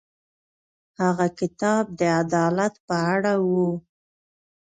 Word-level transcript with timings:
هغه 1.01 1.27
کتاب 1.39 1.83
د 1.99 2.01
عدالت 2.21 2.73
په 2.87 2.95
اړه 3.13 3.33
و. 3.49 3.49